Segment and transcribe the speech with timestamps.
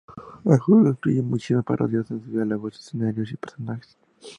[0.45, 3.95] El juego incluye muchísimas parodias en sus diálogos, escenarios y personajes.